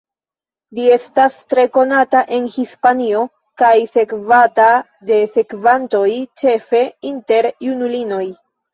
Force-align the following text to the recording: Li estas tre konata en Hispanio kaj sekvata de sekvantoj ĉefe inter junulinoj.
Li 0.77 0.85
estas 0.93 1.35
tre 1.53 1.65
konata 1.75 2.21
en 2.39 2.47
Hispanio 2.55 3.21
kaj 3.65 3.71
sekvata 3.93 4.69
de 5.13 5.23
sekvantoj 5.39 6.11
ĉefe 6.43 6.87
inter 7.15 7.55
junulinoj. 7.71 8.27